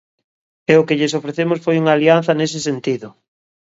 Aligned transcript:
E 0.71 0.73
o 0.81 0.85
que 0.87 0.97
lles 0.99 1.17
ofrecemos 1.19 1.61
foi 1.65 1.75
unha 1.81 1.93
alianza 1.95 2.37
nese 2.39 2.59
sentido. 2.67 3.07